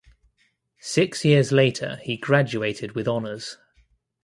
Six 0.79 1.23
years 1.25 1.51
later 1.51 1.97
he 2.01 2.17
graduated 2.17 2.93
with 2.95 3.07
honors. 3.07 3.57